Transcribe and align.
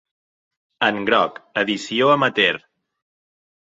En 0.87 0.97
groc: 1.11 1.39
edició 1.65 2.11
amateur. 2.19 2.61